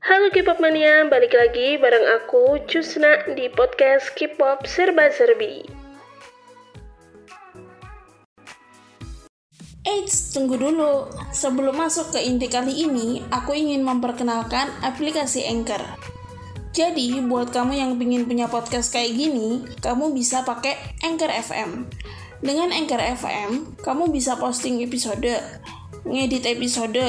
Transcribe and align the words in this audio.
Halo 0.00 0.32
K-pop 0.32 0.64
mania, 0.64 1.04
balik 1.12 1.36
lagi 1.36 1.76
bareng 1.76 2.08
aku 2.16 2.64
Cusna 2.64 3.20
di 3.36 3.52
podcast 3.52 4.08
K-pop 4.16 4.64
Serba 4.64 5.12
Serbi. 5.12 5.60
Eits, 9.84 10.32
tunggu 10.32 10.56
dulu. 10.56 11.04
Sebelum 11.36 11.76
masuk 11.76 12.16
ke 12.16 12.24
inti 12.24 12.48
kali 12.48 12.88
ini, 12.88 13.20
aku 13.28 13.52
ingin 13.52 13.84
memperkenalkan 13.84 14.72
aplikasi 14.80 15.44
Anchor. 15.44 15.84
Jadi, 16.72 17.20
buat 17.20 17.52
kamu 17.52 17.76
yang 17.76 17.92
ingin 18.00 18.24
punya 18.24 18.48
podcast 18.48 18.96
kayak 18.96 19.12
gini, 19.12 19.68
kamu 19.84 20.16
bisa 20.16 20.48
pakai 20.48 20.80
Anchor 21.04 21.28
FM. 21.28 21.92
Dengan 22.40 22.72
Anchor 22.72 23.04
FM, 23.20 23.76
kamu 23.84 24.08
bisa 24.08 24.40
posting 24.40 24.80
episode, 24.80 25.28
ngedit 26.08 26.48
episode, 26.48 27.02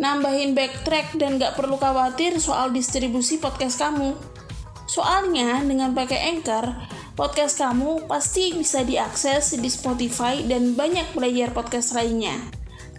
nambahin 0.00 0.56
backtrack 0.56 1.16
dan 1.20 1.36
gak 1.36 1.56
perlu 1.56 1.76
khawatir 1.76 2.40
soal 2.40 2.72
distribusi 2.72 3.36
podcast 3.36 3.80
kamu. 3.80 4.16
Soalnya 4.90 5.62
dengan 5.62 5.94
pakai 5.94 6.34
Anchor, 6.34 6.66
podcast 7.14 7.60
kamu 7.60 8.10
pasti 8.10 8.56
bisa 8.56 8.82
diakses 8.82 9.54
di 9.54 9.70
Spotify 9.70 10.42
dan 10.42 10.74
banyak 10.74 11.14
player 11.14 11.54
podcast 11.54 11.94
lainnya. 11.94 12.34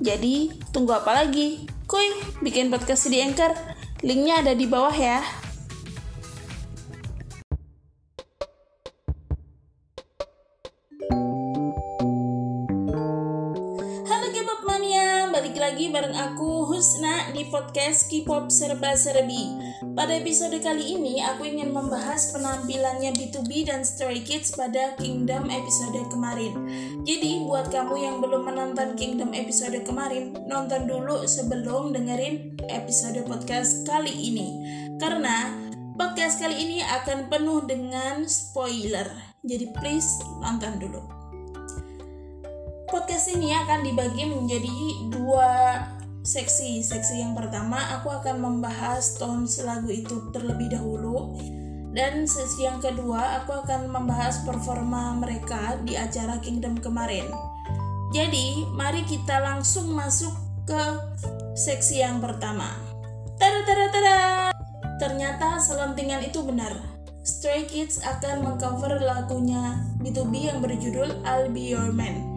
Jadi, 0.01 0.49
tunggu 0.71 0.97
apa 0.97 1.25
lagi? 1.25 1.67
Kuy, 1.85 2.39
bikin 2.39 2.71
podcast 2.71 3.11
di 3.11 3.19
Anchor. 3.19 3.53
Linknya 4.01 4.41
ada 4.41 4.53
di 4.55 4.65
bawah 4.65 4.95
ya. 4.95 5.21
Bareng 16.01 16.17
aku 16.17 16.65
Husna 16.65 17.29
di 17.29 17.45
podcast 17.53 18.09
K-pop 18.09 18.49
Serba 18.49 18.97
Serbi. 18.97 19.53
Pada 19.93 20.17
episode 20.17 20.57
kali 20.57 20.97
ini 20.97 21.21
aku 21.21 21.45
ingin 21.45 21.69
membahas 21.69 22.33
penampilannya 22.33 23.13
B2B 23.13 23.69
dan 23.69 23.85
Stray 23.85 24.25
Kids 24.25 24.49
pada 24.57 24.97
Kingdom 24.97 25.53
episode 25.53 26.01
kemarin. 26.09 26.57
Jadi 27.05 27.45
buat 27.45 27.69
kamu 27.69 28.01
yang 28.01 28.17
belum 28.17 28.49
menonton 28.49 28.97
Kingdom 28.97 29.37
episode 29.37 29.77
kemarin, 29.85 30.33
nonton 30.49 30.89
dulu 30.89 31.21
sebelum 31.29 31.93
dengerin 31.93 32.57
episode 32.73 33.21
podcast 33.29 33.85
kali 33.85 34.09
ini. 34.09 34.57
Karena 34.97 35.53
podcast 36.01 36.41
kali 36.41 36.65
ini 36.65 36.77
akan 36.81 37.29
penuh 37.29 37.61
dengan 37.69 38.25
spoiler. 38.25 39.05
Jadi 39.45 39.69
please 39.77 40.17
nonton 40.41 40.81
dulu 40.81 41.20
podcast 42.91 43.31
ini 43.31 43.55
akan 43.55 43.87
dibagi 43.87 44.27
menjadi 44.27 45.07
dua 45.15 45.79
seksi. 46.27 46.83
Seksi 46.83 47.23
yang 47.23 47.31
pertama 47.31 47.79
aku 47.95 48.11
akan 48.11 48.43
membahas 48.43 49.15
tones 49.15 49.63
lagu 49.63 49.87
itu 49.87 50.27
terlebih 50.35 50.75
dahulu 50.75 51.39
dan 51.95 52.27
sesi 52.27 52.67
yang 52.67 52.83
kedua 52.83 53.41
aku 53.41 53.63
akan 53.63 53.87
membahas 53.87 54.43
performa 54.43 55.15
mereka 55.15 55.79
di 55.87 55.95
acara 55.95 56.43
Kingdom 56.43 56.75
kemarin. 56.83 57.31
Jadi, 58.11 58.67
mari 58.75 59.07
kita 59.07 59.39
langsung 59.39 59.95
masuk 59.95 60.35
ke 60.67 60.83
seksi 61.55 62.03
yang 62.03 62.19
pertama. 62.19 62.75
Tada 63.39 63.63
tada 63.63 63.87
tada. 63.87 64.19
Ternyata 64.99 65.63
selentingan 65.63 66.27
itu 66.27 66.43
benar. 66.43 66.75
Stray 67.23 67.63
Kids 67.71 68.03
akan 68.03 68.43
mengcover 68.43 68.99
lagunya 68.99 69.79
B2B 70.03 70.51
yang 70.51 70.59
berjudul 70.59 71.23
I'll 71.23 71.47
Be 71.47 71.71
Your 71.71 71.95
Man 71.95 72.30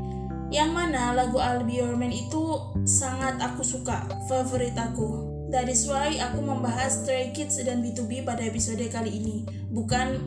yang 0.53 0.77
mana 0.77 1.17
lagu 1.17 1.41
I'll 1.41 1.65
Be 1.65 1.81
Your 1.81 1.97
Man 1.97 2.13
itu 2.13 2.61
sangat 2.85 3.41
aku 3.41 3.65
suka, 3.65 4.05
favorit 4.29 4.77
aku. 4.77 5.33
That 5.49 5.71
is 5.71 5.87
why 5.87 6.19
aku 6.19 6.43
membahas 6.43 7.05
Stray 7.05 7.31
Kids 7.31 7.63
dan 7.63 7.81
B2B 7.81 8.27
pada 8.27 8.43
episode 8.43 8.83
kali 8.91 9.13
ini, 9.15 9.37
bukan 9.71 10.19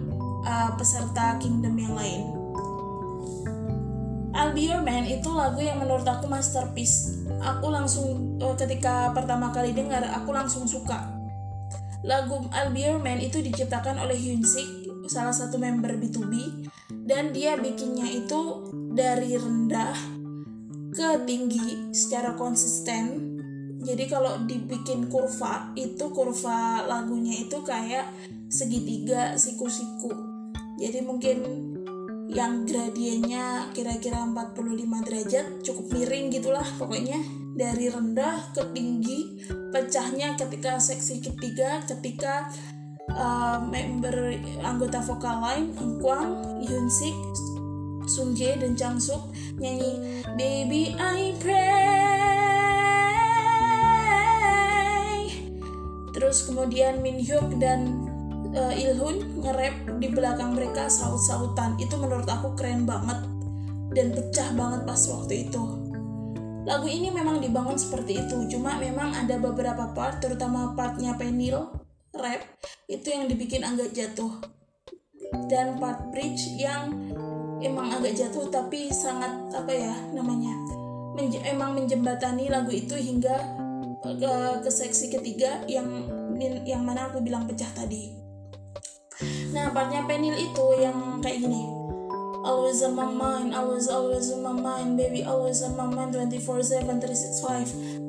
uh, 0.48 0.72
peserta 0.80 1.36
Kingdom 1.38 1.76
yang 1.76 1.94
lain. 1.94 2.22
I'll 4.38 4.54
Be 4.54 4.70
Your 4.70 4.86
Man 4.86 5.04
itu 5.10 5.28
lagu 5.34 5.60
yang 5.60 5.82
menurut 5.82 6.06
aku 6.06 6.30
masterpiece. 6.30 7.26
Aku 7.44 7.74
langsung 7.74 8.40
uh, 8.40 8.56
ketika 8.56 9.12
pertama 9.12 9.52
kali 9.52 9.76
dengar, 9.76 10.06
aku 10.16 10.32
langsung 10.32 10.64
suka. 10.64 11.12
Lagu 12.06 12.48
I'll 12.56 12.72
Be 12.72 12.88
Your 12.88 13.02
Man 13.02 13.20
itu 13.20 13.44
diciptakan 13.44 14.00
oleh 14.00 14.16
Hyun 14.16 14.46
Sik, 14.46 14.87
salah 15.08 15.34
satu 15.34 15.58
member 15.58 15.96
B2B, 15.98 16.68
dan 17.08 17.32
dia 17.32 17.56
bikinnya 17.56 18.08
itu 18.08 18.72
dari 18.92 19.36
rendah 19.40 19.96
ke 20.92 21.24
tinggi 21.24 21.92
secara 21.96 22.36
konsisten. 22.36 23.36
Jadi 23.78 24.10
kalau 24.10 24.44
dibikin 24.44 25.08
kurva 25.08 25.72
itu 25.78 26.12
kurva 26.12 26.84
lagunya 26.90 27.46
itu 27.46 27.62
kayak 27.64 28.10
segitiga 28.52 29.38
siku-siku. 29.38 30.12
Jadi 30.82 31.00
mungkin 31.06 31.38
yang 32.28 32.68
gradiennya 32.68 33.72
kira-kira 33.72 34.28
45 34.28 35.06
derajat 35.08 35.46
cukup 35.64 35.86
miring 35.96 36.28
gitulah 36.34 36.68
pokoknya. 36.76 37.22
Dari 37.58 37.90
rendah 37.90 38.54
ke 38.54 38.70
tinggi 38.70 39.42
pecahnya 39.74 40.38
ketika 40.38 40.78
seksi 40.78 41.26
ketiga 41.26 41.82
ketika 41.90 42.54
uh, 43.14 43.60
member 43.64 44.36
anggota 44.64 45.00
vokal 45.04 45.40
lain 45.40 45.72
Kwang, 46.02 46.62
Yunsik, 46.64 47.16
Sung 48.08 48.36
Jae 48.36 48.56
dan 48.60 48.76
Chang 48.76 49.00
Suk 49.00 49.22
nyanyi 49.60 50.24
Baby 50.36 50.96
I 51.00 51.34
pray. 51.40 51.68
Terus 56.18 56.50
kemudian 56.50 57.06
Min 57.06 57.22
Hyuk 57.22 57.62
dan 57.62 58.10
uh, 58.58 58.74
Ilhun 58.74 59.38
nge-rap 59.38 60.02
di 60.02 60.10
belakang 60.10 60.58
mereka 60.58 60.90
saut-sautan. 60.90 61.78
Itu 61.78 62.02
menurut 62.02 62.26
aku 62.26 62.58
keren 62.58 62.90
banget 62.90 63.22
dan 63.94 64.12
pecah 64.18 64.50
banget 64.58 64.82
pas 64.84 64.98
waktu 65.14 65.46
itu. 65.46 65.62
Lagu 66.68 66.84
ini 66.84 67.08
memang 67.14 67.40
dibangun 67.40 67.80
seperti 67.80 68.28
itu 68.28 68.44
cuma 68.52 68.76
memang 68.76 69.16
ada 69.16 69.40
beberapa 69.40 69.88
part 69.96 70.20
terutama 70.20 70.76
partnya 70.76 71.16
Penil 71.16 71.87
rap 72.20 72.42
itu 72.90 73.08
yang 73.14 73.30
dibikin 73.30 73.64
agak 73.64 73.94
jatuh 73.94 74.42
dan 75.52 75.80
part 75.80 76.12
bridge 76.12 76.56
yang 76.60 76.94
emang 77.64 77.92
agak 77.94 78.16
jatuh 78.16 78.48
tapi 78.52 78.94
sangat 78.94 79.34
apa 79.56 79.72
ya 79.74 79.96
namanya 80.14 80.54
menje 81.18 81.42
emang 81.50 81.74
menjembatani 81.74 82.46
lagu 82.54 82.70
itu 82.70 82.94
hingga 82.94 83.36
ke, 84.06 84.34
ke 84.62 84.70
seksi 84.70 85.10
ketiga 85.10 85.66
yang 85.66 86.06
yang 86.70 86.86
mana 86.86 87.10
aku 87.10 87.18
bilang 87.26 87.50
pecah 87.50 87.70
tadi. 87.74 88.14
Nah 89.50 89.74
partnya 89.74 90.06
Penil 90.06 90.38
itu 90.38 90.66
yang 90.78 91.18
kayak 91.26 91.42
gini. 91.42 91.66
Always 92.46 92.86
on 92.86 92.94
my 92.94 93.10
mind, 93.10 93.58
always 93.58 93.90
always 93.90 94.30
on 94.30 94.46
my 94.46 94.54
mind, 94.54 94.96
baby 94.96 95.26
always 95.26 95.66
on 95.66 95.74
my 95.74 95.90
mind 95.90 96.14
24/7 96.14 97.02
365. 97.02 98.07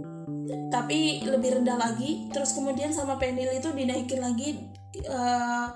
Tapi 0.48 1.24
lebih 1.24 1.60
rendah 1.60 1.76
lagi, 1.76 2.32
terus 2.32 2.56
kemudian 2.56 2.88
sama 2.92 3.20
Penil 3.20 3.52
itu 3.52 3.68
dinaikin 3.72 4.20
lagi 4.20 4.48
uh, 5.08 5.72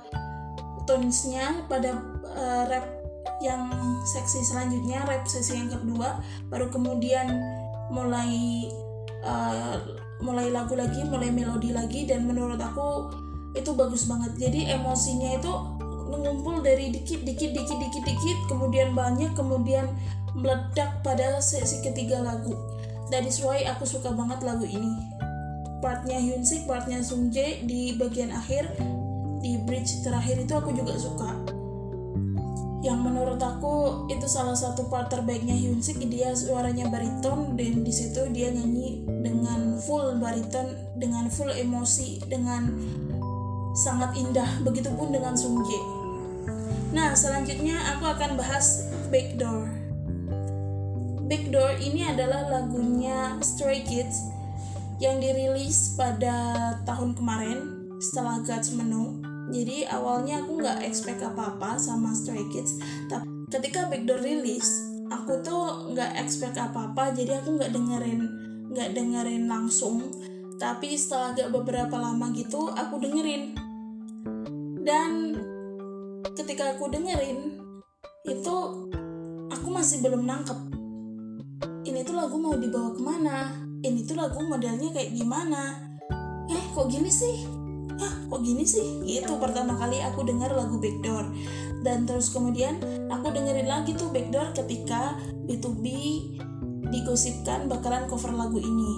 tonesnya 0.89 1.69
pada 1.69 2.01
uh, 2.25 2.65
rap 2.69 2.87
yang 3.45 3.69
seksi 4.07 4.43
selanjutnya 4.43 5.05
rap 5.05 5.29
sesi 5.29 5.61
yang 5.61 5.69
kedua. 5.69 6.21
Baru 6.49 6.73
kemudian 6.73 7.29
mulai 7.93 8.67
uh, 9.27 9.77
mulai 10.23 10.49
lagu 10.49 10.73
lagi 10.73 11.05
mulai 11.05 11.29
melodi 11.29 11.75
lagi. 11.75 12.09
Dan 12.09 12.25
menurut 12.25 12.61
aku 12.61 13.13
itu 13.53 13.77
bagus 13.77 14.09
banget. 14.09 14.33
Jadi 14.41 14.73
emosinya 14.73 15.37
itu 15.37 15.53
mengumpul 16.09 16.61
dari 16.65 16.93
dikit 16.93 17.25
dikit 17.25 17.53
dikit 17.53 17.77
dikit 17.77 18.05
dikit. 18.05 18.39
Kemudian 18.49 18.97
banyak 18.97 19.37
kemudian 19.37 19.93
meledak 20.33 21.05
pada 21.05 21.45
sesi 21.45 21.85
ketiga 21.85 22.25
lagu 22.25 22.57
that 23.13 23.29
is 23.29 23.45
why 23.45 23.61
aku 23.69 23.85
suka 23.85 24.09
banget 24.17 24.41
lagu 24.41 24.65
ini. 24.65 25.13
Partnya 25.85 26.17
Hyunsik 26.17 26.65
partnya 26.65 27.05
Sung 27.05 27.29
Jae 27.29 27.61
di 27.69 27.93
bagian 28.01 28.33
akhir 28.33 28.73
di 29.45 29.61
bridge 29.63 30.01
terakhir 30.01 30.41
itu 30.41 30.57
aku 30.57 30.73
juga 30.73 30.97
suka. 30.97 31.29
Yang 32.83 32.99
menurut 32.99 33.39
aku 33.39 34.09
itu 34.11 34.27
salah 34.27 34.57
satu 34.57 34.89
part 34.89 35.13
terbaiknya 35.13 35.55
Hyunsik 35.55 36.01
dia 36.09 36.33
suaranya 36.33 36.89
bariton 36.89 37.55
dan 37.55 37.85
di 37.85 37.93
situ 37.93 38.27
dia 38.33 38.51
nyanyi 38.51 39.05
dengan 39.23 39.77
full 39.79 40.17
bariton 40.19 40.75
dengan 40.97 41.29
full 41.29 41.53
emosi 41.53 42.25
dengan 42.27 42.73
sangat 43.77 44.17
indah. 44.17 44.65
Begitupun 44.65 45.13
dengan 45.13 45.37
Sung 45.37 45.61
Jae 45.63 46.03
nah 46.93 47.17
selanjutnya 47.17 47.97
aku 47.97 48.05
akan 48.05 48.37
bahas 48.37 48.85
Backdoor 49.09 49.82
Backdoor 51.27 51.79
ini 51.83 52.07
adalah 52.07 52.51
lagunya 52.51 53.39
Stray 53.43 53.87
Kids 53.87 54.31
yang 55.03 55.19
dirilis 55.19 55.95
pada 55.99 56.35
tahun 56.87 57.19
kemarin 57.19 57.91
setelah 58.03 58.43
God's 58.43 58.75
Menu 58.75 59.23
jadi 59.51 59.91
awalnya 59.91 60.43
aku 60.43 60.63
nggak 60.63 60.87
expect 60.87 61.23
apa-apa 61.23 61.79
sama 61.79 62.15
Stray 62.15 62.47
Kids 62.51 62.79
tapi 63.07 63.27
ketika 63.51 63.91
Backdoor 63.91 64.23
rilis 64.23 64.67
aku 65.11 65.43
tuh 65.43 65.93
nggak 65.95 66.19
expect 66.19 66.59
apa-apa 66.59 67.15
jadi 67.15 67.43
aku 67.43 67.59
nggak 67.59 67.75
dengerin 67.75 68.43
nggak 68.73 68.97
dengerin 68.97 69.45
langsung. 69.47 70.09
Tapi 70.57 70.97
setelah 70.97 71.37
agak 71.37 71.49
beberapa 71.53 71.97
lama 72.01 72.33
gitu 72.33 72.73
aku 72.73 72.97
dengerin. 72.97 73.53
Dan 74.83 75.37
ketika 76.33 76.75
aku 76.75 76.89
dengerin 76.89 77.61
itu 78.25 78.57
aku 79.53 79.69
masih 79.69 80.01
belum 80.01 80.25
nangkep 80.25 80.59
ini 81.83 82.01
tuh 82.07 82.15
lagu 82.19 82.39
mau 82.39 82.55
dibawa 82.55 82.95
ke 82.95 83.03
mana? 83.03 83.53
Ini 83.83 84.07
tuh 84.07 84.19
lagu 84.19 84.39
modelnya 84.43 84.91
kayak 84.95 85.15
gimana? 85.15 85.79
Eh 86.51 86.65
kok 86.75 86.87
gini 86.91 87.11
sih? 87.11 87.47
Ah 87.99 88.15
kok 88.31 88.41
gini 88.43 88.63
sih? 88.67 89.03
Itu 89.07 89.39
pertama 89.39 89.75
kali 89.79 89.99
aku 90.03 90.27
dengar 90.27 90.55
lagu 90.55 90.79
Backdoor. 90.79 91.31
Dan 91.83 92.07
terus 92.07 92.31
kemudian 92.31 92.79
aku 93.11 93.35
dengerin 93.35 93.67
lagi 93.67 93.95
tuh 93.99 94.11
Backdoor 94.11 94.55
ketika 94.55 95.19
B2B 95.47 95.87
digosipkan 96.91 97.67
bakalan 97.67 98.07
cover 98.07 98.31
lagu 98.35 98.63
ini. 98.63 98.93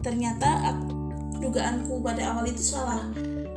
Ternyata 0.00 0.72
dugaanku 1.40 2.00
pada 2.00 2.32
awal 2.32 2.48
itu 2.48 2.60
salah. 2.60 3.04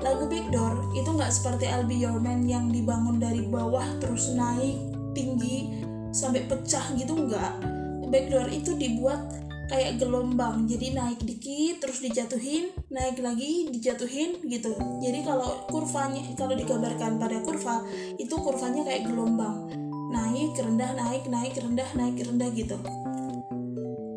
Lagu 0.04 0.28
Backdoor 0.28 0.96
itu 0.96 1.10
nggak 1.10 1.32
seperti 1.32 1.68
I'll 1.72 1.88
Be 1.88 1.98
Your 1.98 2.20
Man 2.20 2.46
yang 2.46 2.70
dibangun 2.70 3.18
dari 3.20 3.48
bawah 3.48 3.88
terus 3.98 4.32
naik 4.36 4.78
tinggi 5.16 5.84
sampai 6.14 6.46
pecah 6.46 6.94
gitu 6.94 7.18
nggak 7.18 7.77
Backdoor 8.08 8.48
itu 8.52 8.76
dibuat 8.76 9.48
kayak 9.68 10.00
gelombang. 10.00 10.66
Jadi 10.66 10.96
naik 10.96 11.20
dikit 11.24 11.84
terus 11.84 12.00
dijatuhin 12.00 12.72
naik 12.88 13.20
lagi 13.20 13.68
dijatuhin 13.72 14.40
gitu. 14.48 14.74
Jadi 15.04 15.20
kalau 15.28 15.68
kurvanya 15.68 16.24
kalau 16.40 16.56
digambarkan 16.56 17.20
pada 17.20 17.38
kurva 17.44 17.84
itu 18.16 18.34
kurvanya 18.40 18.88
kayak 18.88 19.08
gelombang. 19.08 19.68
Naik 20.08 20.56
rendah 20.56 20.92
naik 20.96 21.28
naik 21.28 21.54
rendah 21.60 21.90
naik 22.00 22.18
rendah 22.24 22.50
gitu. 22.56 22.80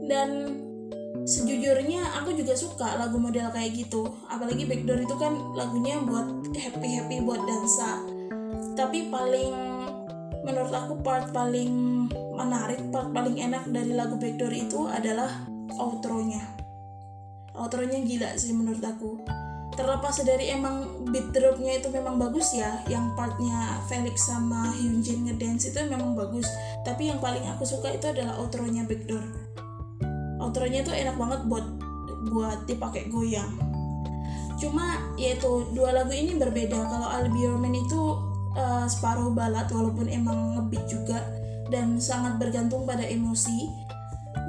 Dan 0.07 0.59
sejujurnya 1.27 2.03
aku 2.23 2.35
juga 2.35 2.55
suka 2.55 2.99
lagu 2.99 3.19
model 3.19 3.51
kayak 3.51 3.75
gitu. 3.75 4.07
Apalagi 4.31 4.67
backdoor 4.67 5.03
itu 5.03 5.15
kan 5.19 5.35
lagunya 5.55 5.99
buat 6.03 6.55
happy 6.55 6.89
happy 6.95 7.17
buat 7.27 7.43
dansa. 7.43 8.03
Tapi 8.79 9.11
paling 9.11 9.55
menurut 10.41 10.73
aku 10.73 10.95
part 11.05 11.29
paling 11.37 12.00
menarik 12.41 12.81
part 12.89 13.13
paling 13.13 13.37
enak 13.37 13.69
dari 13.69 13.93
lagu 13.93 14.17
Backdoor 14.17 14.53
itu 14.57 14.89
adalah 14.89 15.45
outro-nya. 15.77 16.41
Outro-nya 17.53 18.01
gila 18.01 18.33
sih 18.41 18.57
menurut 18.57 18.81
aku. 18.81 19.21
Terlepas 19.77 20.21
dari 20.25 20.51
emang 20.53 21.07
beat 21.09 21.31
dropnya 21.33 21.79
itu 21.79 21.89
memang 21.93 22.21
bagus 22.21 22.53
ya 22.53 22.83
yang 22.91 23.15
partnya 23.15 23.81
Felix 23.87 24.29
sama 24.29 24.73
Hyunjin 24.77 25.29
ngedance 25.29 25.71
itu 25.71 25.79
memang 25.89 26.17
bagus. 26.17 26.49
Tapi 26.83 27.13
yang 27.13 27.21
paling 27.21 27.45
aku 27.49 27.69
suka 27.69 27.93
itu 27.93 28.09
adalah 28.09 28.41
outro-nya 28.41 28.89
Backdoor. 28.89 29.25
Outro-nya 30.41 30.81
itu 30.83 30.93
enak 30.93 31.17
banget 31.21 31.41
buat 31.47 31.67
buat 32.33 32.65
dipakai 32.65 33.09
goyang. 33.13 33.53
Cuma 34.61 35.01
yaitu 35.17 35.69
dua 35.73 35.93
lagu 35.97 36.13
ini 36.13 36.37
berbeda. 36.37 36.77
Kalau 36.77 37.09
I'll 37.09 37.29
Be 37.33 37.45
Your 37.45 37.57
Man 37.57 37.73
itu 37.73 38.21
uh, 38.57 38.85
separuh 38.85 39.33
balat 39.33 39.71
walaupun 39.73 40.11
emang 40.11 40.59
ngebeat 40.59 40.85
juga 40.91 41.40
dan 41.71 41.97
sangat 42.03 42.37
bergantung 42.37 42.85
pada 42.85 43.07
emosi 43.07 43.71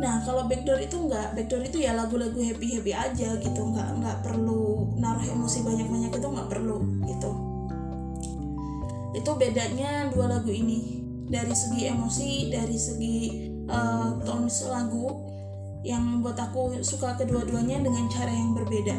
nah 0.02 0.22
kalau 0.26 0.46
backdoor 0.50 0.82
itu 0.82 0.98
enggak 0.98 1.34
backdoor 1.38 1.62
itu 1.66 1.78
ya 1.82 1.94
lagu-lagu 1.94 2.38
happy 2.38 2.82
happy 2.82 2.94
aja 2.94 3.38
gitu 3.38 3.62
nggak 3.62 4.02
nggak 4.02 4.18
perlu 4.26 4.94
naruh 4.98 5.26
emosi 5.26 5.62
banyak 5.62 5.88
banyak 5.90 6.12
itu 6.14 6.28
nggak 6.28 6.50
perlu 6.50 6.78
gitu 7.06 7.32
itu 9.12 9.32
bedanya 9.36 10.10
dua 10.10 10.38
lagu 10.38 10.50
ini 10.50 11.02
dari 11.32 11.54
segi 11.54 11.88
emosi 11.88 12.32
dari 12.50 12.78
segi 12.78 13.18
uh, 13.72 14.20
tone 14.26 14.52
lagu 14.68 15.32
yang 15.82 16.02
membuat 16.06 16.38
aku 16.38 16.82
suka 16.86 17.18
kedua-duanya 17.18 17.82
dengan 17.82 18.06
cara 18.12 18.30
yang 18.30 18.54
berbeda. 18.54 18.98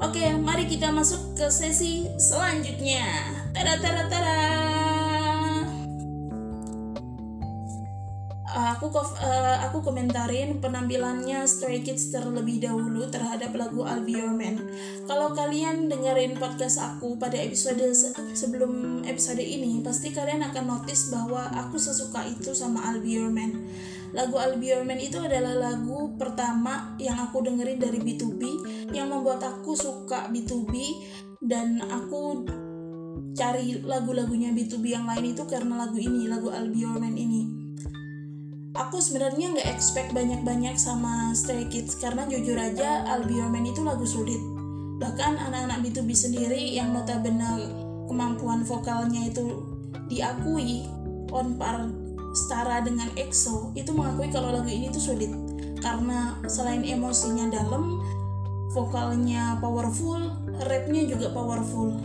Oke, 0.00 0.24
mari 0.40 0.64
kita 0.64 0.94
masuk 0.94 1.36
ke 1.36 1.50
sesi 1.50 2.08
selanjutnya. 2.16 3.04
Tada 3.52 3.76
tada 3.82 4.04
tada. 4.08 4.89
Aku 8.76 8.92
uh, 8.92 9.56
aku 9.64 9.80
komentarin 9.80 10.60
penampilannya 10.60 11.48
Stray 11.48 11.80
Kids 11.80 12.12
terlebih 12.12 12.60
dahulu 12.60 13.08
terhadap 13.08 13.56
lagu 13.56 13.86
I'll 13.86 14.04
Man. 14.04 14.60
Kalau 15.08 15.32
kalian 15.32 15.88
dengerin 15.88 16.36
podcast 16.36 16.80
aku 16.80 17.16
pada 17.16 17.40
episode 17.40 17.80
se 17.96 18.12
sebelum 18.36 19.02
episode 19.08 19.40
ini, 19.40 19.80
pasti 19.80 20.12
kalian 20.12 20.44
akan 20.52 20.64
notice 20.78 21.08
bahwa 21.08 21.48
aku 21.56 21.80
sesuka 21.80 22.26
itu 22.28 22.52
sama 22.52 22.84
I'll 22.90 23.02
Man 23.32 23.70
Lagu 24.10 24.42
I'll 24.42 24.58
Man 24.58 24.98
itu 24.98 25.22
adalah 25.22 25.54
lagu 25.54 26.18
pertama 26.18 26.98
yang 26.98 27.14
aku 27.22 27.46
dengerin 27.46 27.78
dari 27.78 28.02
B2B 28.02 28.42
yang 28.90 29.06
membuat 29.14 29.46
aku 29.46 29.78
suka 29.78 30.26
B2B 30.34 30.74
dan 31.38 31.78
aku 31.78 32.42
cari 33.38 33.78
lagu-lagunya 33.86 34.50
B2B 34.50 34.84
yang 34.90 35.06
lain 35.06 35.30
itu 35.30 35.46
karena 35.46 35.86
lagu 35.86 35.96
ini, 35.96 36.26
lagu 36.26 36.50
I'll 36.50 36.66
Man 36.98 37.14
ini. 37.14 37.59
Aku 38.70 39.02
sebenarnya 39.02 39.50
nggak 39.50 39.66
expect 39.66 40.14
banyak-banyak 40.14 40.78
sama 40.78 41.34
Stray 41.34 41.66
Kids 41.66 41.98
karena 41.98 42.22
jujur 42.30 42.54
aja 42.54 43.02
I'll 43.02 43.26
Be 43.26 43.42
Your 43.42 43.50
Man 43.50 43.66
itu 43.66 43.82
lagu 43.82 44.06
sulit. 44.06 44.38
Bahkan 45.02 45.42
anak-anak 45.42 45.82
B2B 45.82 46.14
sendiri 46.14 46.70
yang 46.70 46.94
notabene 46.94 47.66
kemampuan 48.06 48.62
vokalnya 48.62 49.26
itu 49.26 49.66
diakui 50.06 50.86
on 51.34 51.58
par 51.58 51.90
setara 52.30 52.86
dengan 52.86 53.10
EXO 53.18 53.74
itu 53.74 53.90
mengakui 53.90 54.30
kalau 54.30 54.54
lagu 54.54 54.70
ini 54.70 54.86
tuh 54.94 55.02
sulit. 55.02 55.34
Karena 55.82 56.38
selain 56.46 56.86
emosinya 56.86 57.50
dalam 57.50 57.98
vokalnya 58.70 59.58
powerful 59.58 60.30
rapnya 60.62 61.10
juga 61.10 61.34
powerful. 61.34 61.98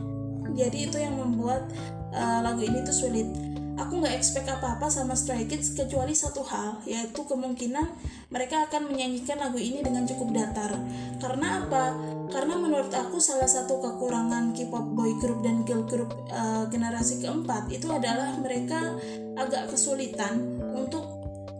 Jadi 0.57 0.89
itu 0.89 0.97
yang 0.97 1.21
membuat 1.21 1.69
uh, 2.09 2.41
lagu 2.41 2.65
ini 2.65 2.81
tuh 2.81 2.95
sulit 3.06 3.29
aku 3.75 4.00
nggak 4.00 4.16
expect 4.16 4.48
apa-apa 4.48 4.88
sama 4.88 5.13
Stray 5.16 5.48
Kids 5.48 5.75
kecuali 5.75 6.16
satu 6.16 6.42
hal 6.48 6.80
yaitu 6.88 7.27
kemungkinan 7.27 7.88
mereka 8.31 8.68
akan 8.68 8.92
menyanyikan 8.92 9.39
lagu 9.39 9.60
ini 9.60 9.83
dengan 9.83 10.07
cukup 10.07 10.31
datar. 10.31 10.72
Karena 11.19 11.63
apa? 11.63 11.95
Karena 12.31 12.56
menurut 12.57 12.89
aku 12.92 13.19
salah 13.22 13.48
satu 13.48 13.80
kekurangan 13.83 14.56
K-pop 14.56 14.95
boy 14.95 15.13
group 15.19 15.44
dan 15.45 15.62
girl 15.68 15.86
group 15.86 16.12
uh, 16.31 16.66
generasi 16.72 17.22
keempat 17.22 17.69
itu 17.69 17.92
adalah 17.92 18.33
mereka 18.39 18.95
agak 19.36 19.72
kesulitan 19.72 20.60
untuk 20.74 21.06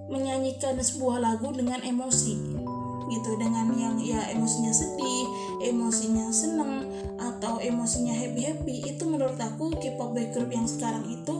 menyanyikan 0.10 0.80
sebuah 0.80 1.22
lagu 1.22 1.52
dengan 1.52 1.84
emosi 1.84 2.56
gitu. 3.06 3.32
Dengan 3.38 3.70
yang 3.78 3.96
ya 4.02 4.22
emosinya 4.34 4.74
sedih, 4.74 5.26
emosinya 5.62 6.34
seneng 6.34 6.90
atau 7.22 7.62
emosinya 7.62 8.14
happy 8.14 8.42
happy 8.42 8.76
itu 8.90 9.04
menurut 9.06 9.38
aku 9.38 9.76
K-pop 9.78 10.18
boy 10.18 10.26
group 10.34 10.50
yang 10.50 10.66
sekarang 10.66 11.06
itu 11.10 11.35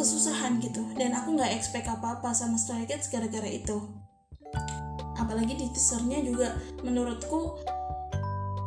kesusahan 0.00 0.56
gitu. 0.64 0.80
Dan 0.96 1.12
aku 1.12 1.36
nggak 1.36 1.52
expect 1.52 1.84
apa 1.92 2.16
apa 2.16 2.32
sama 2.32 2.56
Stray 2.56 2.88
Kids 2.88 3.12
gara-gara 3.12 3.44
itu. 3.44 3.76
Apalagi 5.20 5.52
di 5.52 5.68
teasernya 5.68 6.24
juga 6.24 6.56
menurutku 6.80 7.60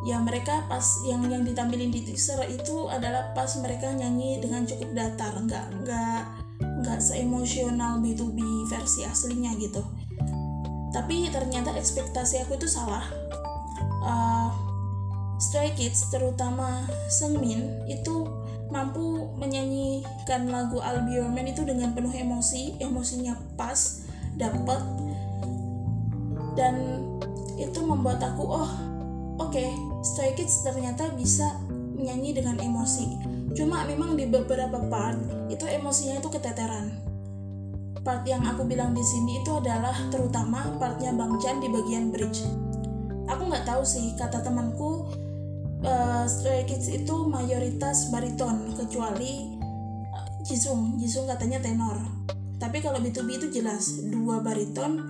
ya 0.06 0.22
mereka 0.22 0.68
pas 0.70 0.84
yang 1.08 1.26
yang 1.32 1.42
ditampilin 1.42 1.90
di 1.90 2.06
teaser 2.06 2.38
itu 2.46 2.86
adalah 2.92 3.34
pas 3.34 3.50
mereka 3.58 3.90
nyanyi 3.90 4.38
dengan 4.38 4.70
cukup 4.70 4.94
datar. 4.94 5.34
Nggak 5.34 5.66
nggak 5.82 6.22
nggak 6.86 7.00
seemosional 7.02 7.98
B2B 8.06 8.70
versi 8.70 9.02
aslinya 9.02 9.58
gitu. 9.58 9.82
Tapi 10.94 11.34
ternyata 11.34 11.74
ekspektasi 11.74 12.46
aku 12.46 12.62
itu 12.62 12.70
salah. 12.70 13.02
Uh, 14.06 14.52
Stray 15.42 15.74
Kids 15.74 16.14
terutama 16.14 16.86
Seungmin 17.10 17.82
itu 17.90 18.30
mampu 18.74 19.30
menyanyikan 19.38 20.50
lagu 20.50 20.82
I'll 20.82 21.06
Be 21.06 21.22
Man 21.30 21.46
itu 21.46 21.62
dengan 21.62 21.94
penuh 21.94 22.10
emosi, 22.10 22.82
emosinya 22.82 23.38
pas, 23.54 24.02
dapet, 24.34 24.82
dan 26.58 27.06
itu 27.54 27.80
membuat 27.86 28.18
aku 28.18 28.50
oh 28.50 28.72
oke 29.38 29.54
okay, 29.54 29.70
Stray 30.02 30.34
Kids 30.34 30.66
ternyata 30.66 31.14
bisa 31.14 31.62
menyanyi 31.70 32.34
dengan 32.34 32.58
emosi. 32.58 33.06
Cuma 33.54 33.86
memang 33.86 34.18
di 34.18 34.26
beberapa 34.26 34.82
part 34.90 35.22
itu 35.54 35.70
emosinya 35.70 36.18
itu 36.18 36.30
keteteran. 36.34 36.98
Part 38.02 38.26
yang 38.28 38.44
aku 38.44 38.66
bilang 38.66 38.92
di 38.98 39.06
sini 39.06 39.40
itu 39.40 39.54
adalah 39.54 39.96
terutama 40.10 40.76
partnya 40.82 41.14
Bang 41.14 41.38
Chan 41.40 41.62
di 41.62 41.70
bagian 41.70 42.10
bridge. 42.10 42.44
Aku 43.30 43.48
nggak 43.48 43.64
tahu 43.64 43.86
sih 43.86 44.12
kata 44.20 44.44
temanku 44.44 45.08
uh, 45.84 46.26
Stray 46.26 46.64
Kids 46.66 46.90
itu 46.90 47.16
mayoritas 47.28 48.10
bariton 48.10 48.74
kecuali 48.74 49.60
uh, 50.10 50.28
Jisung. 50.42 50.98
Jisung 50.98 51.28
katanya 51.28 51.60
tenor. 51.60 52.00
Tapi 52.58 52.80
kalau 52.80 53.04
B2B 53.04 53.30
itu 53.44 53.48
jelas 53.60 54.08
dua 54.08 54.40
bariton 54.40 55.04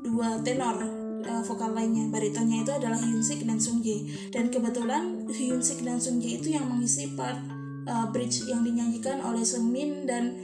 dua 0.00 0.40
tenor 0.46 0.78
uh, 1.26 1.42
vokal 1.42 1.74
lainnya. 1.74 2.08
Baritonnya 2.08 2.62
itu 2.62 2.72
adalah 2.72 2.98
Hyunsik 2.98 3.42
dan 3.44 3.58
Sungjae 3.58 4.30
dan 4.30 4.48
kebetulan 4.48 5.26
Hyunsik 5.28 5.82
dan 5.82 5.98
Sungjae 5.98 6.40
itu 6.40 6.54
yang 6.54 6.70
mengisi 6.70 7.12
part 7.18 7.38
uh, 7.90 8.06
bridge 8.14 8.46
yang 8.46 8.62
dinyanyikan 8.62 9.20
oleh 9.20 9.42
Seungmin 9.42 10.06
dan 10.06 10.38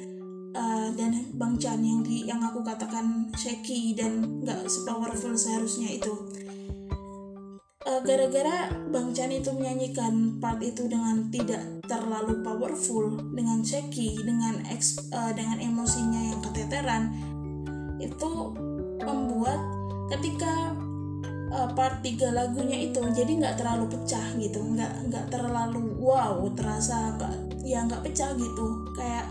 uh, 0.57 0.89
dan 0.95 1.31
Bang 1.37 1.57
Chan 1.61 1.79
yang 1.81 2.03
di 2.03 2.27
yang 2.27 2.41
aku 2.43 2.65
katakan 2.65 3.31
shaky 3.37 3.95
dan 3.95 4.43
nggak 4.43 4.67
sepowerful 4.67 5.37
seharusnya 5.37 5.95
itu 5.95 6.13
gara-gara 8.03 8.67
Bang 8.91 9.15
Chan 9.15 9.31
itu 9.31 9.55
menyanyikan 9.55 10.43
part 10.43 10.59
itu 10.59 10.91
dengan 10.91 11.31
tidak 11.31 11.63
terlalu 11.87 12.43
powerful, 12.43 13.15
dengan 13.31 13.63
shaky, 13.63 14.19
dengan 14.27 14.59
uh, 14.67 15.33
dengan 15.33 15.63
emosinya 15.63 16.35
yang 16.35 16.41
keteteran, 16.43 17.15
itu 18.03 18.31
membuat 19.07 19.63
ketika 20.11 20.75
uh, 21.55 21.71
part 21.79 22.03
3 22.03 22.35
lagunya 22.35 22.91
itu 22.91 22.99
jadi 23.15 23.33
nggak 23.39 23.63
terlalu 23.63 23.87
pecah 23.95 24.35
gitu, 24.35 24.59
nggak 24.67 25.07
nggak 25.07 25.27
terlalu 25.31 25.95
wow 26.03 26.43
terasa 26.59 27.15
nggak 27.15 27.35
ya 27.63 27.87
nggak 27.87 28.03
pecah 28.03 28.35
gitu, 28.35 28.67
kayak 28.99 29.31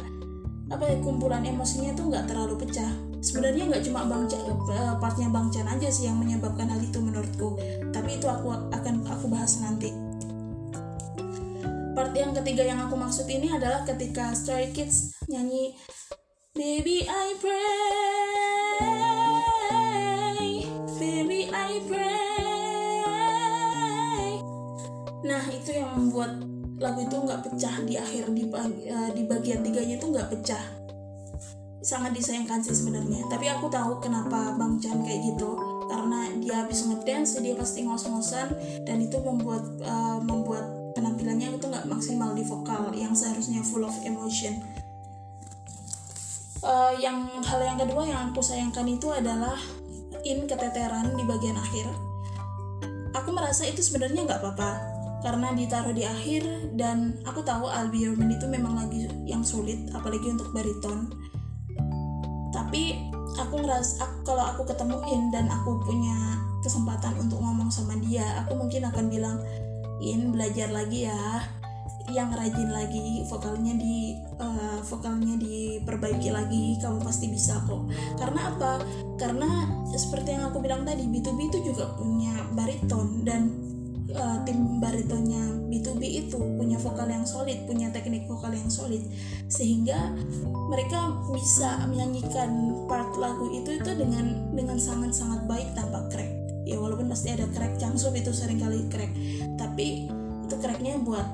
apa 0.72 0.82
ya 0.82 0.96
kumpulan 1.04 1.44
emosinya 1.44 1.92
tuh 1.92 2.08
nggak 2.08 2.32
terlalu 2.32 2.56
pecah 2.64 2.90
sebenarnya 3.26 3.66
nggak 3.74 3.84
cuma 3.90 4.06
bang 4.06 4.30
Chan, 4.30 4.46
eh, 4.46 4.94
partnya 5.02 5.34
bang 5.34 5.50
Chan 5.50 5.66
aja 5.66 5.90
sih 5.90 6.06
yang 6.06 6.22
menyebabkan 6.22 6.70
hal 6.70 6.78
itu 6.78 7.02
menurutku. 7.02 7.58
Tapi 7.90 8.22
itu 8.22 8.30
aku 8.30 8.54
akan 8.70 9.02
aku 9.10 9.26
bahas 9.26 9.58
nanti. 9.58 9.90
Part 11.98 12.14
yang 12.14 12.38
ketiga 12.38 12.62
yang 12.62 12.78
aku 12.86 12.94
maksud 12.94 13.26
ini 13.26 13.50
adalah 13.50 13.82
ketika 13.88 14.36
Stray 14.38 14.70
Kids 14.70 15.18
nyanyi 15.26 15.74
Baby 16.56 17.04
I 17.10 17.36
pray. 17.42 17.56
Baby 20.96 21.52
I 21.52 21.74
pray. 21.88 22.16
Nah 25.26 25.44
itu 25.52 25.72
yang 25.76 25.92
membuat 25.98 26.32
lagu 26.80 27.00
itu 27.04 27.16
nggak 27.16 27.42
pecah 27.48 27.76
di 27.88 27.96
akhir 27.96 28.36
di, 28.36 28.44
uh, 28.52 29.10
di 29.16 29.24
bagian 29.24 29.64
tiganya 29.64 29.96
itu 29.96 30.12
nggak 30.12 30.28
pecah 30.28 30.75
sangat 31.86 32.18
disayangkan 32.18 32.66
sih 32.66 32.74
sebenarnya. 32.74 33.30
Tapi 33.30 33.46
aku 33.46 33.70
tahu 33.70 34.02
kenapa 34.02 34.58
Bang 34.58 34.82
Chan 34.82 35.06
kayak 35.06 35.22
gitu. 35.22 35.54
Karena 35.86 36.34
dia 36.42 36.66
habis 36.66 36.82
ngedance 36.90 37.38
dia 37.38 37.54
pasti 37.54 37.86
ngos-ngosan. 37.86 38.58
Dan 38.90 39.06
itu 39.06 39.22
membuat 39.22 39.62
uh, 39.86 40.18
membuat 40.18 40.66
penampilannya 40.98 41.62
itu 41.62 41.66
nggak 41.70 41.86
maksimal 41.86 42.34
di 42.34 42.42
vokal 42.42 42.90
yang 42.98 43.14
seharusnya 43.14 43.62
full 43.62 43.86
of 43.86 43.94
emotion. 44.02 44.58
Uh, 46.66 46.98
yang 46.98 47.30
hal 47.46 47.62
yang 47.62 47.78
kedua 47.78 48.10
yang 48.10 48.34
aku 48.34 48.42
sayangkan 48.42 48.90
itu 48.90 49.14
adalah 49.14 49.54
in 50.26 50.50
keteteran 50.50 51.14
di 51.14 51.22
bagian 51.22 51.54
akhir. 51.54 51.86
Aku 53.14 53.30
merasa 53.30 53.70
itu 53.70 53.86
sebenarnya 53.86 54.26
nggak 54.26 54.42
apa-apa. 54.42 54.98
Karena 55.22 55.54
ditaruh 55.54 55.94
di 55.94 56.06
akhir 56.06 56.74
dan 56.78 57.18
aku 57.26 57.42
tahu 57.42 57.66
Albi 57.66 58.14
itu 58.14 58.46
memang 58.46 58.78
lagi 58.78 59.10
yang 59.26 59.42
sulit 59.42 59.90
apalagi 59.90 60.30
untuk 60.30 60.54
bariton 60.54 61.10
tapi 62.66 62.98
aku 63.38 63.62
ngerasa 63.62 64.02
aku, 64.02 64.18
kalau 64.26 64.42
aku 64.42 64.66
ketemuin 64.66 65.30
dan 65.30 65.46
aku 65.54 65.78
punya 65.86 66.18
kesempatan 66.66 67.14
untuk 67.22 67.38
ngomong 67.38 67.70
sama 67.70 67.94
dia 68.02 68.26
aku 68.42 68.58
mungkin 68.58 68.90
akan 68.90 69.06
bilang 69.06 69.38
in 70.02 70.34
belajar 70.34 70.74
lagi 70.74 71.06
ya. 71.06 71.46
Yang 72.10 72.38
rajin 72.38 72.70
lagi 72.70 73.26
vokalnya 73.30 73.74
di 73.78 74.18
uh, 74.38 74.78
vokalnya 74.82 75.42
diperbaiki 75.42 76.30
lagi 76.34 76.78
kamu 76.82 77.02
pasti 77.06 77.30
bisa 77.30 77.62
kok. 77.70 77.86
Karena 78.18 78.50
apa? 78.50 78.82
Karena 79.18 79.70
seperti 79.94 80.34
yang 80.38 80.50
aku 80.50 80.62
bilang 80.62 80.86
tadi 80.86 81.06
B2B 81.06 81.54
itu 81.54 81.70
juga 81.70 81.94
punya 81.98 82.34
bariton 82.54 83.26
dan 83.26 83.65
uh, 84.14 84.38
tim 84.46 84.78
baritonnya 84.78 85.42
B2B 85.66 86.02
itu 86.28 86.38
punya 86.38 86.78
vokal 86.78 87.10
yang 87.10 87.26
solid, 87.26 87.66
punya 87.66 87.90
teknik 87.90 88.30
vokal 88.30 88.54
yang 88.54 88.70
solid, 88.70 89.02
sehingga 89.50 90.14
mereka 90.70 91.18
bisa 91.34 91.82
menyanyikan 91.90 92.86
part 92.86 93.10
lagu 93.18 93.50
itu 93.50 93.82
itu 93.82 93.92
dengan 93.98 94.54
dengan 94.54 94.78
sangat 94.78 95.18
sangat 95.18 95.42
baik 95.50 95.74
tanpa 95.74 96.06
crack. 96.14 96.30
Ya 96.66 96.78
walaupun 96.78 97.10
pasti 97.10 97.34
ada 97.34 97.46
crack, 97.54 97.78
Changsub 97.78 98.14
itu 98.14 98.30
sering 98.34 98.62
kali 98.62 98.86
crack, 98.90 99.14
tapi 99.58 100.10
itu 100.46 100.56
cracknya 100.62 101.02
buat 101.02 101.26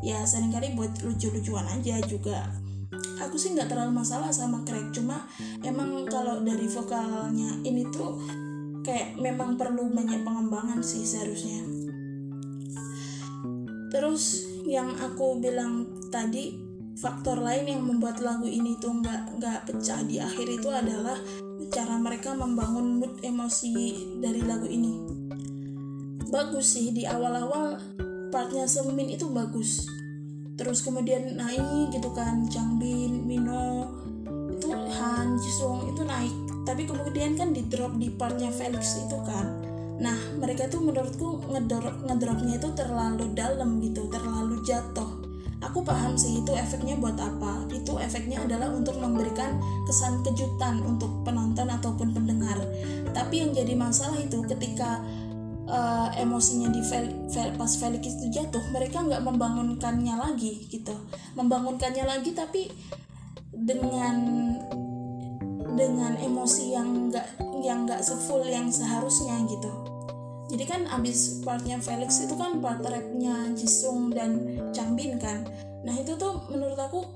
ya 0.00 0.24
sering 0.24 0.52
kali 0.52 0.76
buat 0.76 1.00
lucu-lucuan 1.00 1.64
aja 1.68 2.00
juga. 2.04 2.48
Aku 3.20 3.36
sih 3.36 3.52
nggak 3.54 3.70
terlalu 3.70 4.02
masalah 4.02 4.32
sama 4.32 4.64
crack 4.64 4.92
cuma 4.92 5.28
emang 5.62 6.08
kalau 6.08 6.40
dari 6.40 6.66
vokalnya 6.66 7.60
ini 7.62 7.86
tuh 7.92 8.18
kayak 8.80 9.20
memang 9.20 9.60
perlu 9.60 9.92
banyak 9.92 10.24
pengembangan 10.24 10.80
sih 10.80 11.04
seharusnya 11.04 11.79
terus 13.90 14.46
yang 14.64 14.94
aku 15.02 15.42
bilang 15.42 15.86
tadi 16.14 16.54
faktor 17.00 17.40
lain 17.40 17.64
yang 17.64 17.82
membuat 17.82 18.20
lagu 18.20 18.44
ini 18.44 18.76
tuh 18.76 18.92
nggak 19.00 19.40
nggak 19.40 19.58
pecah 19.66 20.04
di 20.04 20.20
akhir 20.20 20.46
itu 20.46 20.68
adalah 20.68 21.16
cara 21.70 21.96
mereka 21.96 22.34
membangun 22.34 22.98
mood 23.00 23.20
emosi 23.22 23.72
dari 24.20 24.42
lagu 24.44 24.66
ini. 24.68 24.92
Bagus 26.30 26.76
sih 26.78 26.92
di 26.94 27.08
awal-awal 27.08 27.78
partnya 28.28 28.68
Semin 28.68 29.10
itu 29.10 29.26
bagus. 29.32 29.86
Terus 30.60 30.84
kemudian 30.84 31.40
naik 31.40 31.94
gitu 31.96 32.12
kan 32.12 32.44
Changbin, 32.52 33.24
Mino 33.24 33.88
itu 34.52 34.68
Han, 34.70 35.40
Jisung 35.40 35.88
itu 35.88 36.04
naik. 36.04 36.34
Tapi 36.68 36.84
kemudian 36.84 37.34
kan 37.34 37.56
di 37.56 37.64
drop 37.64 37.96
di 37.96 38.12
partnya 38.12 38.52
Felix 38.52 39.00
itu 39.00 39.18
kan 39.24 39.69
Nah, 40.00 40.16
mereka 40.40 40.64
tuh 40.66 40.80
menurutku 40.80 41.44
ngedrop 41.52 42.08
ngedropnya 42.08 42.56
itu 42.56 42.68
terlalu 42.72 43.36
dalam 43.36 43.84
gitu, 43.84 44.08
terlalu 44.08 44.64
jatuh. 44.64 45.20
Aku 45.60 45.84
paham 45.84 46.16
sih 46.16 46.40
itu 46.40 46.56
efeknya 46.56 46.96
buat 46.96 47.20
apa. 47.20 47.68
Itu 47.68 48.00
efeknya 48.00 48.40
adalah 48.48 48.72
untuk 48.72 48.96
memberikan 48.96 49.60
kesan 49.84 50.24
kejutan 50.24 50.80
untuk 50.80 51.20
penonton 51.20 51.68
ataupun 51.68 52.16
pendengar. 52.16 52.56
Tapi 53.12 53.44
yang 53.44 53.52
jadi 53.52 53.76
masalah 53.76 54.16
itu 54.16 54.40
ketika 54.48 55.04
uh, 55.68 56.08
emosinya 56.16 56.72
di 56.72 56.80
Fel, 56.80 57.12
Fel, 57.28 57.52
pas 57.60 57.68
Felix 57.76 58.08
itu 58.08 58.40
jatuh, 58.40 58.64
mereka 58.72 59.04
nggak 59.04 59.20
membangunkannya 59.20 60.16
lagi 60.16 60.64
gitu. 60.72 60.96
Membangunkannya 61.36 62.08
lagi 62.08 62.32
tapi 62.32 62.72
dengan 63.52 64.16
dengan 65.76 66.16
emosi 66.16 66.72
yang 66.72 67.12
nggak 67.12 67.26
yang 67.60 67.84
nggak 67.84 68.00
sefull 68.00 68.40
yang 68.48 68.72
seharusnya 68.72 69.36
gitu 69.44 69.89
jadi 70.50 70.64
kan 70.66 70.80
abis 70.90 71.46
partnya 71.46 71.78
Felix 71.78 72.18
itu 72.26 72.34
kan 72.34 72.58
part 72.58 72.82
rapnya 72.82 73.54
Jisung 73.54 74.10
dan 74.10 74.58
Changbin 74.74 75.14
kan. 75.22 75.46
Nah 75.86 75.94
itu 75.94 76.18
tuh 76.18 76.50
menurut 76.50 76.74
aku 76.74 77.06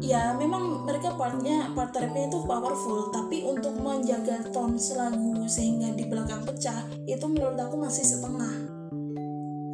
ya 0.00 0.32
memang 0.40 0.88
mereka 0.88 1.12
partnya 1.20 1.68
part 1.76 1.92
rapnya 1.92 2.32
itu 2.32 2.40
powerful. 2.48 3.12
Tapi 3.12 3.44
untuk 3.44 3.76
menjaga 3.76 4.48
tone 4.48 4.80
selagu 4.80 5.44
sehingga 5.44 5.92
di 5.92 6.08
belakang 6.08 6.48
pecah 6.48 6.88
itu 7.04 7.28
menurut 7.28 7.60
aku 7.60 7.76
masih 7.76 8.08
setengah. 8.08 8.54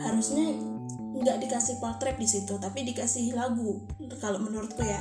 Harusnya 0.02 0.58
nggak 1.22 1.38
dikasih 1.38 1.78
part 1.78 2.02
rap 2.02 2.18
di 2.18 2.26
situ 2.26 2.58
tapi 2.58 2.82
dikasih 2.82 3.36
lagu 3.38 3.78
kalau 4.18 4.42
menurutku 4.42 4.82
ya 4.82 4.98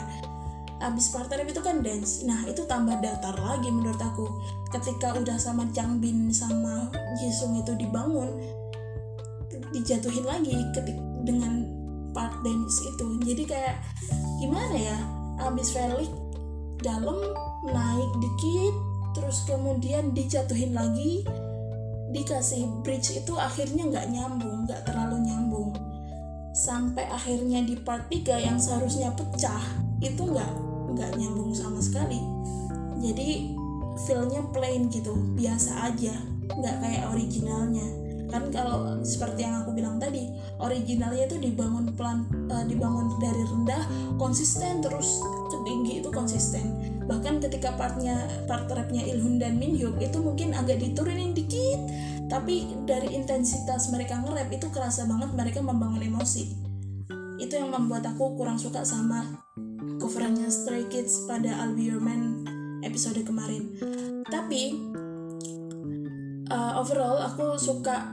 abis 0.82 1.14
partai 1.14 1.46
itu 1.46 1.62
kan 1.62 1.86
dance. 1.86 2.26
Nah 2.26 2.42
itu 2.50 2.66
tambah 2.66 2.98
datar 3.00 3.38
lagi 3.38 3.70
menurut 3.70 4.02
aku. 4.02 4.26
Ketika 4.74 5.14
udah 5.14 5.38
sama 5.38 5.70
Chang 5.72 6.02
Bin 6.02 6.34
sama 6.34 6.90
Jisung 7.22 7.62
itu 7.62 7.78
dibangun 7.78 8.28
dijatuhin 9.72 10.26
lagi 10.28 10.58
ketik 10.74 10.98
dengan 11.24 11.70
part 12.12 12.34
dance 12.44 12.82
itu. 12.82 13.08
Jadi 13.24 13.44
kayak 13.46 13.78
gimana 14.42 14.76
ya 14.76 14.98
abis 15.48 15.72
Felix 15.72 16.10
dalam 16.82 17.18
naik 17.70 18.12
dikit 18.18 18.74
terus 19.14 19.46
kemudian 19.46 20.18
dijatuhin 20.18 20.74
lagi 20.74 21.22
dikasih 22.12 22.68
bridge 22.84 23.22
itu 23.22 23.34
akhirnya 23.38 23.88
nggak 23.88 24.08
nyambung 24.12 24.66
nggak 24.66 24.82
terlalu 24.90 25.30
nyambung. 25.30 25.72
Sampai 26.52 27.08
akhirnya 27.08 27.64
di 27.64 27.80
part 27.80 28.12
3 28.12 28.44
yang 28.44 28.60
seharusnya 28.60 29.16
pecah 29.16 29.64
itu 30.04 30.20
nggak 30.20 30.71
nggak 30.96 31.18
nyambung 31.18 31.52
sama 31.56 31.80
sekali. 31.80 32.20
Jadi 33.02 33.58
feelnya 34.08 34.42
plain 34.54 34.88
gitu 34.90 35.14
biasa 35.36 35.92
aja 35.92 36.14
nggak 36.48 36.76
kayak 36.84 37.04
originalnya. 37.12 37.88
Kan 38.32 38.48
kalau 38.48 39.04
seperti 39.04 39.44
yang 39.44 39.60
aku 39.60 39.76
bilang 39.76 40.00
tadi 40.00 40.32
originalnya 40.64 41.28
itu 41.28 41.36
dibangun 41.36 41.92
pelan 42.00 42.24
uh, 42.48 42.64
dibangun 42.64 43.12
dari 43.20 43.44
rendah 43.44 43.84
konsisten 44.16 44.80
terus 44.80 45.20
ke 45.52 45.58
tinggi 45.68 46.00
itu 46.00 46.08
konsisten. 46.08 46.96
Bahkan 47.12 47.44
ketika 47.44 47.76
partnya 47.76 48.24
part 48.48 48.72
rapnya 48.72 49.04
Ilhun 49.04 49.36
dan 49.36 49.60
Minhyuk 49.60 50.00
itu 50.00 50.24
mungkin 50.24 50.56
agak 50.56 50.80
diturunin 50.80 51.36
dikit 51.36 51.80
tapi 52.32 52.64
dari 52.88 53.12
intensitas 53.12 53.92
mereka 53.92 54.24
nge-rap 54.24 54.48
itu 54.48 54.72
kerasa 54.72 55.04
banget 55.04 55.36
mereka 55.36 55.60
membangun 55.60 56.00
emosi. 56.00 56.56
Itu 57.36 57.60
yang 57.60 57.76
membuat 57.76 58.08
aku 58.08 58.40
kurang 58.40 58.56
suka 58.56 58.88
sama 58.88 59.44
coverannya 60.12 60.52
Stray 60.52 60.92
Kids 60.92 61.24
pada 61.24 61.56
I'll 61.64 61.72
Be 61.72 61.88
Your 61.88 62.04
Man 62.04 62.44
episode 62.84 63.24
kemarin. 63.24 63.72
Tapi 64.28 64.76
uh, 66.52 66.84
overall 66.84 67.24
aku 67.24 67.56
suka 67.56 68.12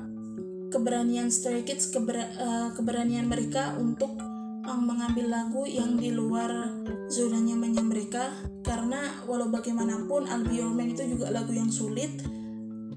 keberanian 0.70 1.26
Stray 1.26 1.66
Kids 1.66 1.90
keber 1.90 2.22
uh, 2.38 2.70
keberanian 2.78 3.26
mereka 3.26 3.74
untuk 3.82 4.14
um, 4.62 4.80
mengambil 4.86 5.26
lagu 5.26 5.66
yang 5.66 5.98
di 5.98 6.14
luar 6.14 6.70
zona 7.10 7.42
nyamannya 7.42 7.82
mereka. 7.82 8.30
Karena 8.62 9.26
walau 9.26 9.50
bagaimanapun 9.50 10.30
I'll 10.30 10.46
Be 10.46 10.62
Your 10.62 10.70
Man 10.70 10.94
itu 10.94 11.02
juga 11.02 11.34
lagu 11.34 11.50
yang 11.50 11.74
sulit. 11.74 12.22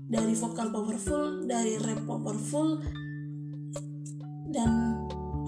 Dari 0.05 0.37
vokal 0.37 0.69
powerful 0.69 1.49
dari 1.49 1.81
rap 1.81 2.05
powerful 2.05 2.77
dan 4.53 4.90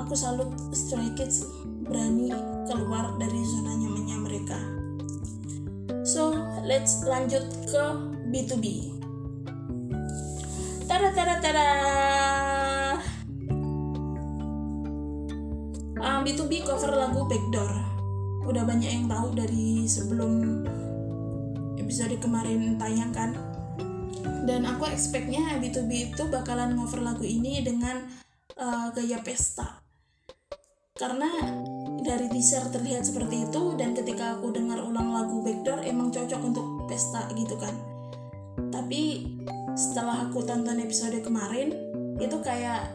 aku 0.03 0.19
salut 0.19 0.51
Stray 0.75 1.15
Kids 1.15 1.47
berani 1.87 2.27
keluar 2.67 3.15
dari 3.15 3.39
zona 3.47 3.71
nyamannya 3.71 4.17
mereka. 4.19 4.59
So 6.03 6.35
let's 6.67 7.07
lanjut 7.07 7.47
ke 7.71 7.83
B2B 8.27 8.91
tada 10.91 11.09
tada 11.15 11.35
tada. 11.39 11.67
Um, 16.03 16.19
B2B 16.27 16.67
cover 16.67 16.91
lagu 16.91 17.23
Backdoor. 17.23 17.71
Udah 18.43 18.67
banyak 18.67 18.91
yang 18.91 19.07
tahu 19.07 19.31
dari 19.31 19.87
sebelum 19.87 20.67
episode 21.79 22.19
kemarin 22.19 22.75
tayang 22.75 23.15
kan? 23.15 23.31
Dan 24.43 24.67
aku 24.67 24.91
expectnya 24.91 25.55
B2B 25.63 26.11
itu 26.11 26.27
bakalan 26.27 26.75
ngover 26.75 26.99
lagu 26.99 27.23
ini 27.23 27.63
dengan 27.63 28.03
uh, 28.59 28.91
gaya 28.91 29.23
pesta 29.23 29.82
karena 30.93 31.25
dari 32.05 32.29
teaser 32.29 32.69
terlihat 32.69 33.01
seperti 33.01 33.49
itu 33.49 33.73
dan 33.73 33.97
ketika 33.97 34.37
aku 34.37 34.53
dengar 34.53 34.77
ulang 34.77 35.09
lagu 35.09 35.41
Backdoor 35.41 35.81
emang 35.81 36.13
cocok 36.13 36.41
untuk 36.45 36.85
pesta 36.85 37.25
gitu 37.33 37.57
kan. 37.57 37.73
Tapi 38.69 39.25
setelah 39.73 40.29
aku 40.29 40.45
tonton 40.45 40.77
episode 40.77 41.17
kemarin 41.25 41.73
itu 42.21 42.37
kayak 42.45 42.93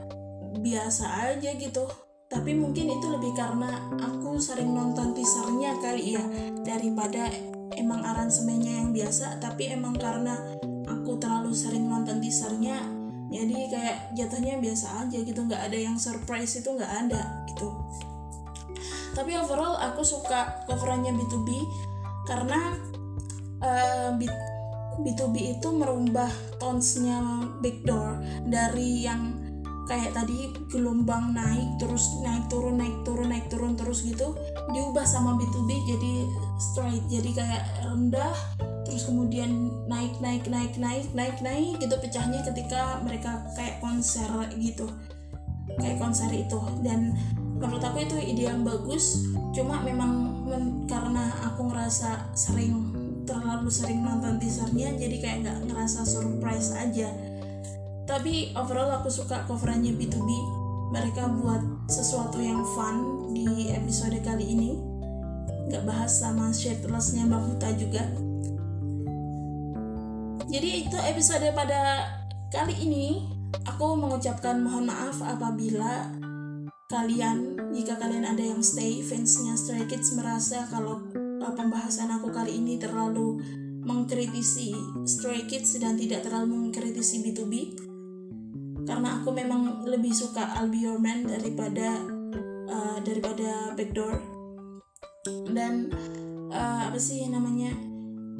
biasa 0.62 1.34
aja 1.34 1.50
gitu. 1.58 1.90
Tapi 2.30 2.54
mungkin 2.54 2.86
itu 2.86 3.06
lebih 3.10 3.34
karena 3.34 3.90
aku 3.98 4.38
sering 4.38 4.70
nonton 4.70 5.18
teasernya 5.18 5.74
kali 5.82 6.14
ya 6.14 6.22
daripada 6.62 7.26
emang 7.74 8.06
aransemennya 8.06 8.78
yang 8.78 8.90
biasa. 8.94 9.42
Tapi 9.42 9.74
emang 9.74 9.98
karena 9.98 10.38
aku 10.86 11.18
terlalu 11.18 11.50
sering 11.50 11.90
nonton 11.90 12.22
teasernya 12.22 12.97
jadi 13.28 13.56
kayak 13.68 13.98
jatuhnya 14.16 14.56
biasa 14.56 15.04
aja 15.04 15.18
gitu 15.20 15.40
nggak 15.44 15.68
ada 15.68 15.78
yang 15.78 16.00
surprise 16.00 16.56
itu 16.56 16.68
nggak 16.72 16.92
ada 17.08 17.44
gitu. 17.52 17.68
Tapi 19.12 19.36
overall 19.36 19.76
aku 19.76 20.00
suka 20.04 20.64
coverannya 20.64 21.12
B2B 21.12 21.48
karena 22.24 22.76
uh, 23.60 24.10
B, 24.16 24.24
B2B 25.04 25.58
itu 25.58 25.68
merubah 25.74 26.30
tonesnya 26.56 27.20
backdoor 27.60 28.20
dari 28.48 29.04
yang 29.04 29.38
kayak 29.88 30.12
tadi 30.12 30.52
gelombang 30.68 31.32
naik 31.32 31.80
terus 31.80 32.20
naik 32.20 32.44
turun 32.52 32.76
naik 32.76 32.92
turun 33.08 33.32
naik 33.32 33.48
turun 33.48 33.72
terus 33.72 34.04
gitu 34.04 34.36
diubah 34.68 35.08
sama 35.08 35.40
B2B 35.40 35.70
jadi 35.88 36.12
straight 36.60 37.04
jadi 37.08 37.30
kayak 37.32 37.64
rendah 37.88 38.36
terus 38.88 39.04
kemudian 39.04 39.68
naik 39.84 40.16
naik 40.18 40.48
naik 40.48 40.74
naik 40.80 41.06
naik 41.12 41.36
naik 41.44 41.76
gitu 41.76 41.92
pecahnya 42.00 42.40
ketika 42.40 42.98
mereka 43.04 43.44
kayak 43.52 43.78
konser 43.84 44.26
gitu. 44.56 44.88
Kayak 45.76 46.00
konser 46.00 46.32
itu. 46.32 46.58
Dan 46.80 47.12
menurut 47.60 47.84
aku 47.84 48.02
itu 48.02 48.16
ide 48.16 48.48
yang 48.48 48.64
bagus. 48.64 49.28
Cuma 49.52 49.84
memang 49.84 50.42
men, 50.48 50.88
karena 50.88 51.28
aku 51.44 51.68
ngerasa 51.68 52.32
sering 52.32 52.96
terlalu 53.28 53.68
sering 53.68 54.00
nonton 54.00 54.40
teasernya 54.40 54.96
jadi 54.96 55.16
kayak 55.20 55.36
nggak 55.44 55.58
ngerasa 55.68 56.08
surprise 56.08 56.72
aja. 56.72 57.12
Tapi 58.08 58.56
overall 58.56 59.04
aku 59.04 59.12
suka 59.12 59.44
coverannya 59.44 59.92
B2B 59.92 60.30
mereka 60.88 61.28
buat 61.28 61.60
sesuatu 61.92 62.40
yang 62.40 62.64
fun 62.72 63.28
di 63.36 63.68
episode 63.68 64.16
kali 64.24 64.48
ini. 64.48 64.72
Nggak 65.68 65.84
bahas 65.84 66.16
sama 66.16 66.48
shirtlessnya 66.48 67.28
Mbak 67.28 67.42
Huta 67.44 67.68
juga 67.76 68.08
jadi 70.48 70.88
itu 70.88 70.96
episode 70.96 71.44
pada 71.52 72.08
kali 72.48 72.72
ini. 72.80 73.36
Aku 73.64 73.96
mengucapkan 73.96 74.60
mohon 74.60 74.88
maaf 74.88 75.20
apabila 75.20 76.08
kalian, 76.88 77.56
jika 77.72 78.00
kalian 78.00 78.24
ada 78.24 78.40
yang 78.40 78.64
stay, 78.64 79.04
fansnya 79.04 79.56
Stray 79.56 79.84
Kids 79.88 80.16
merasa 80.16 80.64
kalau 80.72 81.04
uh, 81.16 81.52
pembahasan 81.52 82.08
aku 82.12 82.32
kali 82.32 82.60
ini 82.60 82.80
terlalu 82.80 83.40
mengkritisi 83.84 84.72
Stray 85.04 85.44
Kids 85.48 85.76
dan 85.80 86.00
tidak 86.00 86.24
terlalu 86.24 86.68
mengkritisi 86.68 87.24
B2B. 87.24 87.54
Karena 88.88 89.20
aku 89.20 89.32
memang 89.32 89.84
lebih 89.84 90.16
suka 90.16 90.56
I'll 90.56 90.72
Be 90.72 90.80
Your 90.80 90.96
Man 90.96 91.28
daripada 91.28 91.92
uh, 92.68 92.98
daripada 93.04 93.76
Backdoor. 93.76 94.16
Dan 95.52 95.92
uh, 96.52 96.88
apa 96.88 96.96
sih 96.96 97.28
namanya? 97.28 97.87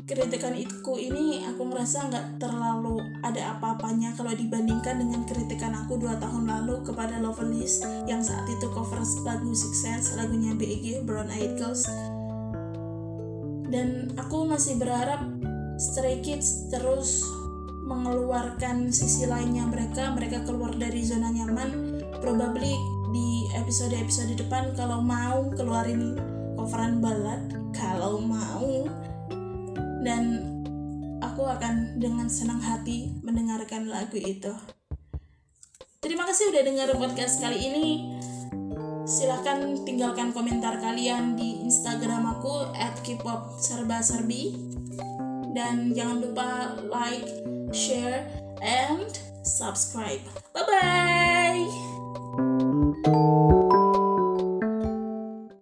Kritikan 0.09 0.57
itu 0.57 0.81
ini 0.97 1.45
aku 1.45 1.69
ngerasa 1.69 2.09
nggak 2.09 2.27
terlalu 2.41 2.97
ada 3.21 3.53
apa-apanya 3.61 4.17
kalau 4.17 4.33
dibandingkan 4.33 5.05
dengan 5.05 5.21
kritikan 5.29 5.77
aku 5.77 6.01
dua 6.01 6.17
tahun 6.17 6.49
lalu 6.49 6.81
kepada 6.81 7.21
Loveless 7.21 7.85
yang 8.09 8.25
saat 8.25 8.49
itu 8.49 8.73
cover 8.73 9.05
lagu 9.29 9.53
Six 9.53 9.75
Sense 9.85 10.17
lagunya 10.17 10.57
BEG 10.57 11.05
Brown 11.05 11.29
Eyed 11.29 11.61
Girls. 11.61 11.85
Dan 13.69 14.17
aku 14.17 14.49
masih 14.49 14.81
berharap 14.81 15.21
Stray 15.77 16.25
Kids 16.25 16.73
terus 16.73 17.21
mengeluarkan 17.85 18.89
sisi 18.89 19.29
lainnya 19.29 19.69
mereka 19.69 20.09
mereka 20.17 20.41
keluar 20.49 20.73
dari 20.73 21.05
zona 21.05 21.29
nyaman. 21.29 22.01
Probably 22.25 22.73
di 23.13 23.45
episode-episode 23.61 24.41
depan 24.41 24.73
kalau 24.73 25.05
mau 25.05 25.53
keluarin 25.53 26.17
coveran 26.57 27.05
balad 27.05 27.45
kalau 27.77 28.25
mau 28.25 28.89
dan 30.03 30.43
aku 31.23 31.47
akan 31.47 31.99
dengan 31.99 32.27
senang 32.31 32.63
hati 32.63 33.15
mendengarkan 33.23 33.91
lagu 33.91 34.19
itu. 34.19 34.55
Terima 35.99 36.23
kasih 36.27 36.55
udah 36.55 36.63
dengar 36.63 36.89
podcast 36.95 37.43
kali 37.43 37.59
ini. 37.59 37.87
Silahkan 39.09 39.83
tinggalkan 39.83 40.31
komentar 40.37 40.79
kalian 40.79 41.35
di 41.35 41.65
Instagram 41.65 42.39
aku 42.39 42.71
@kpopserbaserbi 43.03 44.43
dan 45.57 45.91
jangan 45.97 46.23
lupa 46.23 46.77
like, 46.87 47.27
share, 47.75 48.29
and 48.63 49.11
subscribe. 49.43 50.23
Bye 50.55 50.65
bye. 50.69 51.67